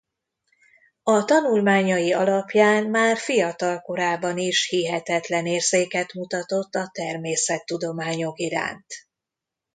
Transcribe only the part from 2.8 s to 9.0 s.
már fiatal korában is hihetetlen érzéket mutatott a természettudományok iránt.